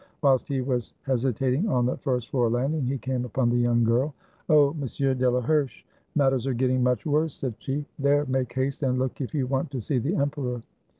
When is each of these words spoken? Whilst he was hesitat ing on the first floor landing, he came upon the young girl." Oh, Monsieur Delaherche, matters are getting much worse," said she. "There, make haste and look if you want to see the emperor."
Whilst 0.23 0.47
he 0.47 0.61
was 0.61 0.93
hesitat 1.05 1.53
ing 1.53 1.67
on 1.69 1.85
the 1.85 1.95
first 1.95 2.29
floor 2.31 2.49
landing, 2.49 2.85
he 2.87 2.97
came 2.97 3.23
upon 3.23 3.51
the 3.51 3.55
young 3.57 3.83
girl." 3.83 4.15
Oh, 4.49 4.73
Monsieur 4.73 5.13
Delaherche, 5.13 5.85
matters 6.15 6.47
are 6.47 6.55
getting 6.55 6.81
much 6.81 7.05
worse," 7.05 7.35
said 7.35 7.53
she. 7.59 7.85
"There, 7.99 8.25
make 8.25 8.51
haste 8.51 8.81
and 8.81 8.97
look 8.97 9.21
if 9.21 9.35
you 9.35 9.45
want 9.45 9.69
to 9.69 9.79
see 9.79 9.99
the 9.99 10.15
emperor." 10.15 10.63